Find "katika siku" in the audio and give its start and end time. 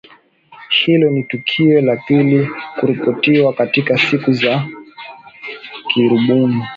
3.53-4.33